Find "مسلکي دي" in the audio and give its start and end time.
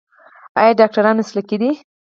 1.19-1.71